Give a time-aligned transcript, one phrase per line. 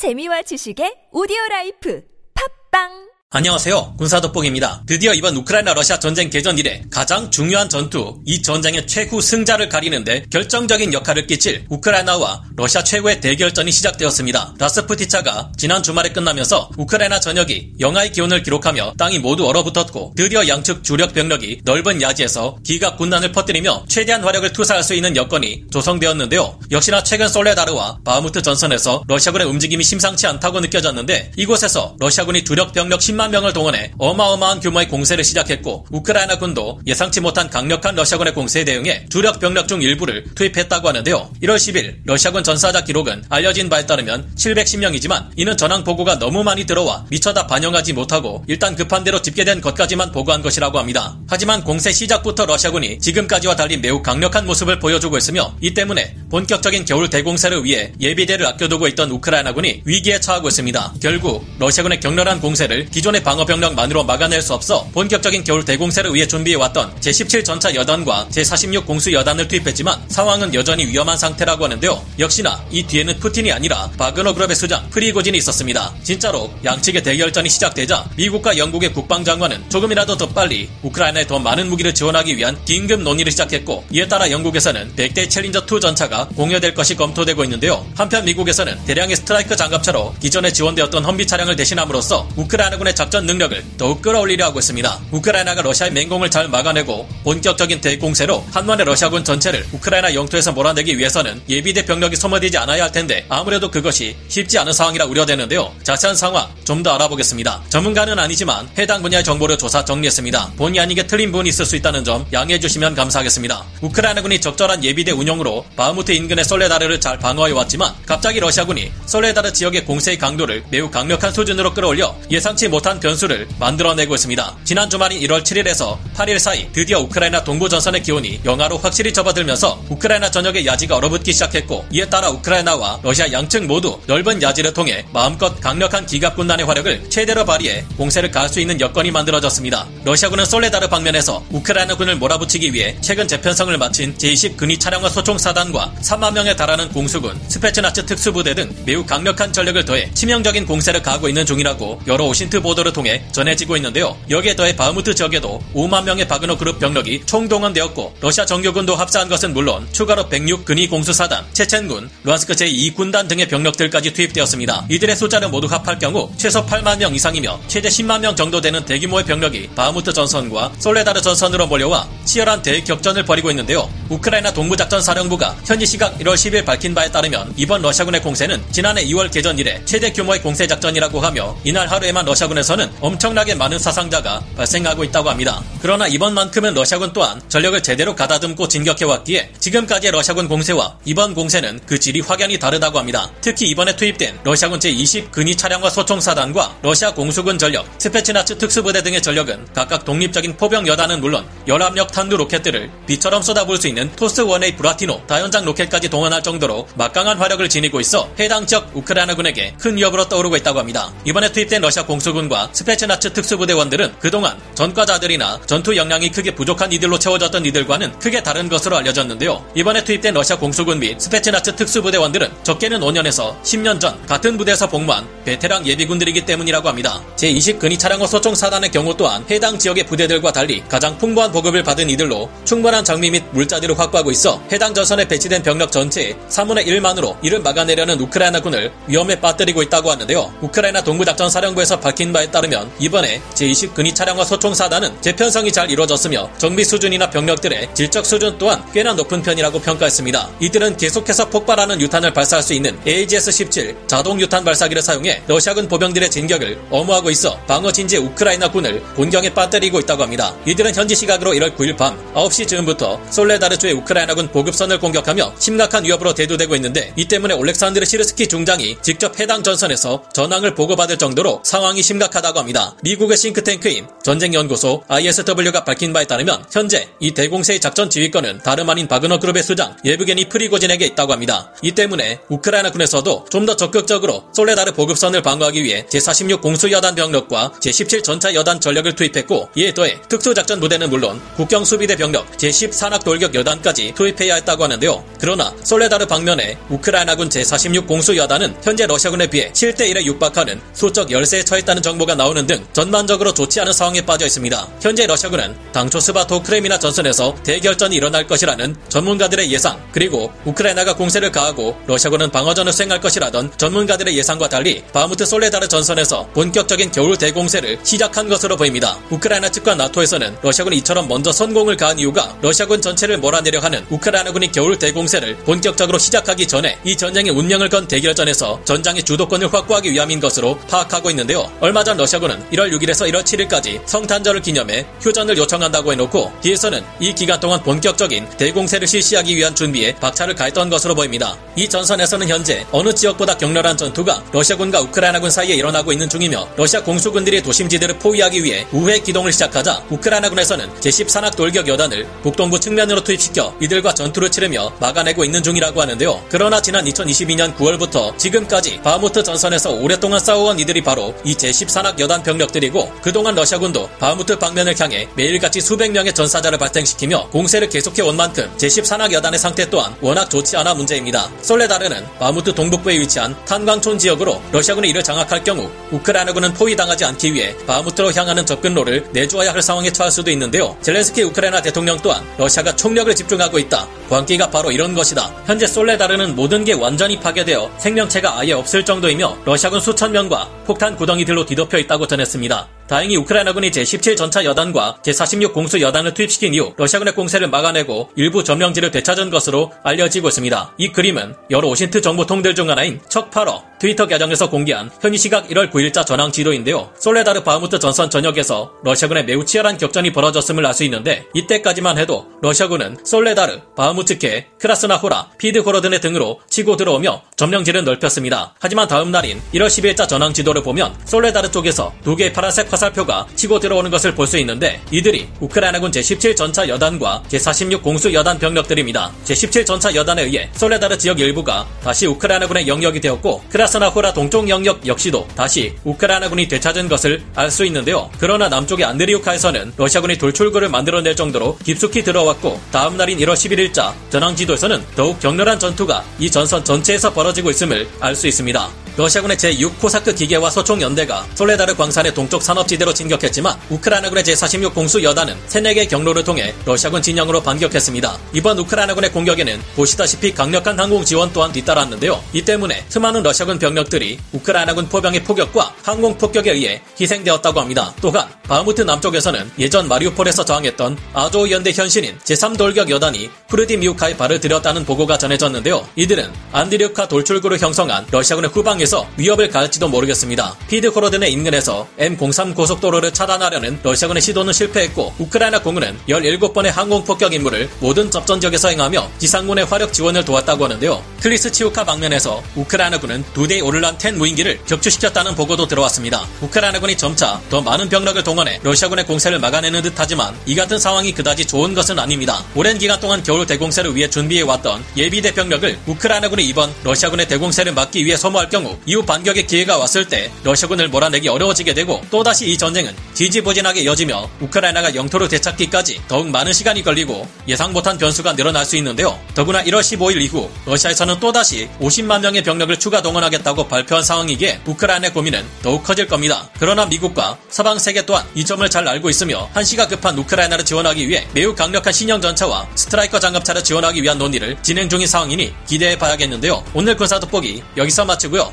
[0.00, 2.00] 재미와 지식의 오디오 life.
[2.32, 3.94] 팟빵 안녕하세요.
[3.96, 4.82] 군사돋보기입니다.
[4.86, 10.24] 드디어 이번 우크라이나 러시아 전쟁 개전 이래 가장 중요한 전투, 이 전쟁의 최후 승자를 가리는데
[10.32, 14.54] 결정적인 역할을 끼칠 우크라이나와 러시아 최고의 대결전이 시작되었습니다.
[14.58, 21.14] 라스푸티차가 지난 주말에 끝나면서 우크라이나 전역이 영하의 기온을 기록하며 땅이 모두 얼어붙었고 드디어 양측 주력
[21.14, 26.58] 병력이 넓은 야지에서 기갑 군단을 퍼뜨리며 최대한 화력을 투사할 수 있는 여건이 조성되었는데요.
[26.72, 33.19] 역시나 최근 솔레다르와 바흐무트 전선에서 러시아군의 움직임이 심상치 않다고 느껴졌는데 이곳에서 러시아군이 주력 병력 10만
[33.20, 39.04] 10만 명을 동원해 어마어마한 규모의 공세를 시작했고 우크라이나 군도 예상치 못한 강력한 러시아군의 공세에 대응해
[39.10, 41.30] 주력 병력 중 일부를 투입했다고 하는데요.
[41.42, 47.04] 1월 10일 러시아군 전사자 기록은 알려진 바에 따르면 710명이지만 이는 전황 보고가 너무 많이 들어와
[47.10, 51.18] 미처 다 반영하지 못하고 일단 급한 대로 집계된 것까지만 보고한 것이라고 합니다.
[51.28, 57.10] 하지만 공세 시작부터 러시아군이 지금까지와 달리 매우 강력한 모습을 보여주고 있으며 이 때문에 본격적인 겨울
[57.10, 60.94] 대공세를 위해 예비대를 아껴두고 있던 우크라이나군이 위기에 처하고 있습니다.
[61.02, 66.26] 결국 러시아군의 격렬한 공세를 기존 기존의 방어 병력만으로 막아낼 수 없어 본격적인 겨울 대공세를 위해
[66.26, 72.00] 준비해왔던 제17 전차 여단과 제46 공수 여단을 투입했지만 상황은 여전히 위험한 상태라고 하는데요.
[72.18, 75.92] 역시나 이 뒤에는 푸틴이 아니라 바그너 그룹의 수장 프리고진이 있었습니다.
[76.02, 82.36] 진짜로 양측의 대결전이 시작되자 미국과 영국의 국방장관은 조금이라도 더 빨리 우크라이나에 더 많은 무기를 지원하기
[82.36, 87.84] 위한 긴급 논의를 시작했고 이에 따라 영국에서는 100대 챌린저 2 전차가 공여될 것이 검토되고 있는데요.
[87.96, 94.44] 한편 미국에서는 대량의 스트라이커 장갑차로 기존에 지원되었던 험비 차량을 대신함으로써 우크라이나군의 작전 능력을 더욱 끌어올리려
[94.44, 95.00] 하고 있습니다.
[95.10, 101.86] 우크라이나가 러시아의 맹공을 잘 막아내고 본격적인 대공세로 한번에 러시아군 전체를 우크라이나 영토에서 몰아내기 위해서는 예비대
[101.86, 105.72] 병력이 소모되지 않아야 할 텐데 아무래도 그것이 쉽지 않은 상황이라 우려되는데요.
[105.82, 107.62] 자세한 상황 좀 더 알아보겠습니다.
[107.68, 110.52] 전문가는 아니지만 해당 분야의 정보를 조사 정리했습니다.
[110.56, 113.64] 본의 아니게 틀린 부분이 있을 수 있다는 점 양해해 주시면 감사하겠습니다.
[113.82, 120.16] 우크라이나군이 적절한 예비대 운영으로 바흐무트 인근의 솔레다르를 잘 방어해 왔지만 갑자기 러시아군이 솔레다르 지역의 공세의
[120.16, 124.56] 강도를 매우 강력한 수준으로 끌어올려 예상치 못한 뚜렷한 변수를 만들어내고 있습니다.
[124.64, 130.30] 지난 주말인 1월 7일에서 8일 사이 드디어 우크라이나 동부 전선의 기온이 영하로 확실히 접어들면서 우크라이나
[130.30, 136.04] 전역의 야지가 얼어붙기 시작했고 이에 따라 우크라이나와 러시아 양측 모두 넓은 야지를 통해 마음껏 강력한
[136.04, 139.86] 기갑군단의 화력을 최대로 발휘해 공세를 가할 수 있는 여건이 만들어졌습니다.
[140.04, 146.32] 러시아군은 솔레다르 방면에서 우크라이나군을 몰아붙이기 위해 최근 재편성을 마친 제20 근위 차량화 소총 사단과 3만
[146.32, 152.02] 명에 달하는 공수군, 스페츠나츠 특수부대 등 매우 강력한 전력을 더해 치명적인 공세를 가하고 있는 중이라고
[152.06, 154.16] 여러 OSINT 보도 보도를 통해 전해지고 있는데요.
[154.28, 159.86] 여기에 더해 바흐무트 지역에도 5만 명의 바그너 그룹 병력이 총동원되었고 러시아 정규군도 합사한 것은 물론
[159.92, 164.86] 추가로 106 근위 공수사단, 체첸군, 루한스크 제2군단 등의 병력들까지 투입되었습니다.
[164.90, 169.24] 이들의 숫자를 모두 합할 경우 최소 8만 명 이상이며 최대 10만 명 정도 되는 대규모의
[169.24, 173.88] 병력이 바흐무트 전선과 솔레다르 전선으로 몰려와 치열한 대격전을 벌이고 있는데요.
[174.08, 179.30] 우크라이나 동부작전 사령부가 현지 시각 1월 10일 밝힌 바에 따르면 이번 러시아군의 공세는 지난해 2월
[179.30, 185.02] 개전 이래 최대 규모의 공세 작전이라고 하며 이날 하루에만 러시아군에서 전선은 엄청나게 많은 사상자가 발생하고
[185.02, 185.60] 있다고 합니다.
[185.82, 192.20] 그러나 이번만큼은 러시아군 또한 전력을 제대로 가다듬고 진격해왔기에 지금까지의 러시아군 공세와 이번 공세는 그 질이
[192.20, 193.28] 확연히 다르다고 합니다.
[193.40, 199.66] 특히 이번에 투입된 러시아군 제20 근위 차량화 소총사단과 러시아 공수군 전력, 스페츠나츠 특수부대 등의 전력은
[199.74, 205.64] 각각 독립적인 포병 여단은 물론 열압력 탄두 로켓들을 비처럼 쏟아부을 수 있는 토스1A 브라티노 다연장
[205.64, 211.12] 로켓까지 동원할 정도로 막강한 화력을 지니고 있어 해당 지역 우크라이나군에게 큰 위협으로 떠오르고 있다고 합니다.
[211.24, 218.18] 이번에 투입된 러시아 공수군과 스페츠나츠 특수부대원들은 그동안 전과자들이나 전투 역량이 크게 부족한 이들로 채워졌던 이들과는
[218.18, 219.64] 크게 다른 것으로 알려졌는데요.
[219.74, 225.86] 이번에 투입된 러시아 공수군 및 스페츠나츠 특수부대원들은 적게는 5년에서 10년 전 같은 부대에서 복무한 베테랑
[225.86, 227.22] 예비군들이기 때문이라고 합니다.
[227.36, 232.10] 제20 근위 차량화 소총 사단의 경우 또한 해당 지역의 부대들과 달리 가장 풍부한 보급을 받은
[232.10, 237.60] 이들로 충분한 장비 및 물자들을 확보하고 있어 해당 전선에 배치된 병력 전체의 3분의 1만으로 이를
[237.60, 240.52] 막아내려는 우크라이나군을 위험에 빠뜨리고 있다고 하는데요.
[240.60, 246.50] 우크라이나 동부작전 사령부에서 밝힌 바에 따르면 이번에 제20 근위 차량과 소총 사단은 재편성이 잘 이루어졌으며
[246.58, 250.50] 정비 수준이나 병력들의 질적 수준 또한 꽤나 높은 편이라고 평가했습니다.
[250.60, 256.80] 이들은 계속해서 폭발하는 유탄을 발사할 수 있는 AGS-17 자동 유탄 발사기를 사용해 러시아군 보병들의 진격을
[256.90, 260.54] 엄호하고 있어 방어 진지 우크라이나 군을 곤경에 빠뜨리고 있다고 합니다.
[260.66, 266.74] 이들은 현지 시각으로 1월 9일 밤 9시 즈음부터 솔레다르주의 우크라이나군 보급선을 공격하며 심각한 위협으로 대두되고
[266.76, 272.58] 있는데 이 때문에 올렉산드르 시르스키 중장이 직접 해당 전선에서 전황을 보고받을 정도로 상황이 심각 심각하다고
[272.58, 272.94] 합니다.
[273.02, 279.38] 미국의 싱크탱크인 전쟁연구소 ISW가 밝힌 바에 따르면 현재 이 대공세의 작전 지휘권은 다름 아닌 바그너
[279.38, 281.72] 그룹의 수장 예브게니 프리고진에게 있다고 합니다.
[281.82, 288.24] 이 때문에 우크라이나 군에서도 좀 더 적극적으로 솔레다르 보급선을 방어하기 위해 제46 공수여단 병력과 제17
[288.24, 294.14] 전차 여단 전력을 투입했고 이에 더해 특수작전 부대는 물론 국경 수비대 병력 제10산악 돌격 여단까지
[294.16, 295.22] 투입해야 했다고 하는데요.
[295.40, 302.02] 그러나 솔레다르 방면에 우크라이나군 제46 공수 여단은 현재 러시아군에 비해 7대1에 육박하는 수적 열세에 처했다는
[302.02, 304.88] 정보가 나오는 등 전반적으로 좋지 않은 상황에 빠져 있습니다.
[305.00, 311.96] 현재 러시아군은 당초 스바토 크레미나 전선에서 대결전이 일어날 것이라는 전문가들의 예상 그리고 우크라이나가 공세를 가하고
[312.06, 318.76] 러시아군은 방어전을 수행할 것이라던 전문가들의 예상과 달리 바무트 솔레다르 전선에서 본격적인 겨울 대공세를 시작한 것으로
[318.76, 319.18] 보입니다.
[319.30, 324.98] 우크라이나 측과 나토에서는 러시아군이 이처럼 먼저 선공을 가한 이유가 러시아군 전체를 몰아내려 하는 우크라이나군이 겨울
[324.98, 330.76] 대공세 를 본격적으로 시작하기 전에 이 전쟁의 운명을 건 대결전에서 전장의 주도권을 확보하기 위함인 것으로
[330.88, 331.70] 파악하고 있는데요.
[331.78, 337.60] 얼마 전 러시아군은 1월 6일에서 1월 7일까지 성탄절을 기념해 휴전을 요청한다고 해놓고 뒤에서는 이 기간
[337.60, 341.56] 동안 본격적인 대공세를 실시하기 위한 준비에 박차를 가했던 것으로 보입니다.
[341.76, 347.62] 이 전선에서는 현재 어느 지역보다 격렬한 전투가 러시아군과 우크라이나군 사이에 일어나고 있는 중이며 러시아 공수군들이
[347.62, 354.50] 도심지대를 포위하기 위해 우회 기동을 시작하자 우크라이나군에서는 제10산악 돌격 여단을 북동부 측면으로 투입시켜 이들과 전투를
[354.50, 356.44] 치르며 막아 내고 있는 중이라고 하는데요.
[356.48, 363.12] 그러나 지난 2022년 9월부터 지금까지 바무트 전선에서 오랫동안 싸워온 이들이 바로 이 제10산악 여단 병력들이고
[363.22, 369.32] 그동안 러시아군도 바무트 방면을 향해 매일같이 수백 명의 전사자를 발생시키며 공세를 계속해 온 만큼 제10산악
[369.32, 371.50] 여단의 상태 또한 워낙 좋지 않아 문제입니다.
[371.62, 378.32] 솔레다르는 바무트 동북부에 위치한 탄광촌 지역으로 러시아군이 이를 장악할 경우 우크라이나군은 포위당하지 않기 위해 바무트로
[378.32, 380.96] 향하는 접근로를 내주어야 할 상황에 처할 수도 있는데요.
[381.02, 384.06] 젤렌스키 우크라이나 대통령 또한 러시아가 총력을 집중하고 있다.
[384.28, 385.50] 광기가 바로 이런 것이다.
[385.66, 391.66] 현재 솔레다르는 모든 게 완전히 파괴되어 생명체가 아예 없을 정도이며 러시아군 수천 명과 폭탄 구덩이들로
[391.66, 392.99] 뒤덮여 있다고 전했습니다.
[393.10, 399.10] 다행히 우크라이나군이 제17 전차 여단과 제46 공수 여단을 투입시킨 이후 러시아군의 공세를 막아내고 일부 점령지를
[399.10, 400.94] 되찾은 것으로 알려지고 있습니다.
[400.96, 405.90] 이 그림은 여러 OSINT 정보통들 중 하나인 척 파러 트위터 계정에서 공개한 현지 시각 1월
[405.90, 407.10] 9일자 전황 지도인데요.
[407.18, 413.16] 솔레다르 바흐무트 전선 전역에서 러시아군의 매우 치열한 격전이 벌어졌음을 알 수 있는데 이때까지만 해도 러시아군은
[413.24, 418.74] 솔레다르, 바흐무트케, 크라스나호라, 피드호로드네 등으로 치고 들어오며 점령지를 넓혔습니다.
[418.78, 423.80] 하지만 다음 날인 1월 10일자 전황 지도를 보면 솔레다르 쪽에서 두 개의 파란색 화살표가 치고
[423.80, 429.30] 들어오는 것을 볼 수 있는데 이들이 우크라이나군 제17 전차 여단과 제46 공수 여단 병력들입니다.
[429.44, 435.46] 제17 전차 여단에 의해 솔레다르 지역 일부가 다시 우크라이나군의 영역이 되었고 크라스나호라 동쪽 영역 역시도
[435.54, 438.28] 다시 우크라이나군이 되찾은 것을 알 수 있는데요.
[438.40, 445.00] 그러나 남쪽의 안드리우카에서는 러시아군이 돌출구를 만들어낼 정도로 깊숙이 들어왔고 다음 날인 1월 11일자 전황 지도에서는
[445.14, 448.90] 더욱 격렬한 전투가 이 전선 전체에서 벌어지고 있음을 알 수 있습니다.
[449.16, 455.56] 러시아군의 제6 코사크 기계화 소총 연대가 솔레다르 광산의 동쪽 산업지대로 진격했지만 우크라이나군의 제46 공수 여단은
[455.66, 458.38] 세네개 경로를 통해 러시아군 진영으로 반격했습니다.
[458.54, 462.42] 이번 우크라이나군의 공격에는 보시다시피 강력한 항공 지원 또한 뒤따랐는데요.
[462.52, 468.14] 이 때문에 수많은 러시아군 병력들이 우크라이나군 포병의 포격과 항공 폭격에 의해 희생되었다고 합니다.
[468.20, 475.04] 또한 바흐무트 남쪽에서는 예전 마리우폴에서 저항했던 아조우 연대 현신인 제3 돌격 여단이 프르디미우카에 발을 들였다는
[475.04, 476.06] 보고가 전해졌는데요.
[476.16, 480.76] 이들은 안드리우카 돌출구를 형성한 러시아군의 후방에서 위협을 가할지도 모르겠습니다.
[480.88, 488.30] 피드호로드네 인근에서 M03 고속도로를 차단하려는 러시아군의 시도는 실패했고 우크라이나 공군은 17번의 항공 폭격 임무를 모든
[488.30, 491.22] 접전 지역에서 행하며 지상군의 화력 지원을 도왔다고 하는데요.
[491.40, 496.46] 클리스치우카 방면에서 우크라이나군은 두 대의 오를란 ten 무인기를 격추시켰다는 보고도 들어왔습니다.
[496.60, 501.94] 우크라이나군이 점차 더 많은 병력을 동원해 러시아군의 공세를 막아내는 듯하지만 이 같은 상황이 그다지 좋은
[501.94, 502.62] 것은 아닙니다.
[502.74, 508.36] 오랜 기간 동안 겨울 대공세를 위해 준비해왔던 예비대 병력을 우크라이나군이 이번 러시아군의 대공세를 막기 위해
[508.36, 514.02] 소모할 경우 이후 반격의 기회가 왔을 때 러시아군을 몰아내기 어려워지게 되고 또다시 이 전쟁은 지지부진하게
[514.02, 519.38] 이어지며 우크라이나가 영토를 되찾기까지 더욱 많은 시간이 걸리고 예상 못한 변수가 늘어날 수 있는데요.
[519.54, 525.64] 더구나 1월 15일 이후 러시아에서는 또다시 50만 명의 병력을 추가 동원하겠다고 발표한 상황이기에 우크라이나의 고민은
[525.82, 526.68] 더욱 커질 겁니다.
[526.78, 531.46] 그러나 미국과 서방 세계 또한 이 점을 잘 알고 있으며 한시가 급한 우크라이나를 지원하기 위해
[531.52, 536.84] 매우 강력한 신형 전차와 스트라이커 장갑차를 지원하기 위한 논의를 진행 중인 상황이니 기대해 봐야겠는데요.
[536.94, 538.72] 오늘 군사 돋보기 여기서 마치고요.